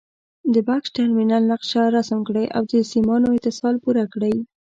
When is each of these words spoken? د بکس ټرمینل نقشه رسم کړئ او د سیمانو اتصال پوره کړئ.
د 0.53 0.55
بکس 0.67 0.89
ټرمینل 0.97 1.43
نقشه 1.51 1.81
رسم 1.95 2.19
کړئ 2.27 2.45
او 2.55 2.63
د 2.71 2.73
سیمانو 2.91 3.27
اتصال 3.37 3.75
پوره 3.83 4.05
کړئ. 4.13 4.35